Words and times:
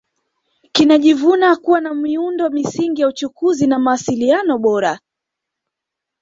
Kinajivuna 0.71 1.55
kuwa 1.55 1.81
na 1.81 1.93
miundo 1.93 2.49
msingi 2.49 3.01
ya 3.01 3.07
uchukuzi 3.07 3.67
na 3.67 3.79
mawasiliano 3.79 4.57
bora 4.57 4.99